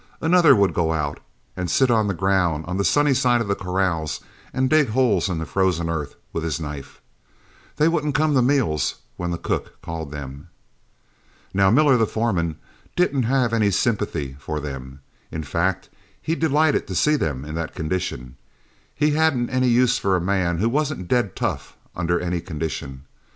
[0.19, 1.19] Another would go out
[1.55, 4.19] and sit on the ground, on the sunny side of the corrals,
[4.51, 7.01] and dig holes in the frozen earth with his knife.
[7.75, 10.47] They wouldn't come to meals when the cook called them.
[11.53, 12.55] "Now, Miller, the foreman,
[12.95, 15.87] didn't have any sympathy for them; in fact
[16.19, 18.37] he delighted to see them in that condition.
[18.95, 23.03] He hadn't any use for a man who wasn't dead tough under any condition.